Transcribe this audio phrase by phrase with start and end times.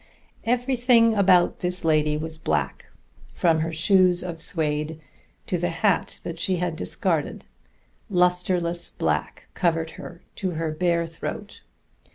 [0.45, 2.87] Everything about this lady was black,
[3.35, 4.99] from her shoes of suède
[5.45, 7.45] to the hat that she had discarded;
[8.09, 11.61] lusterless black covered her to her bare throat.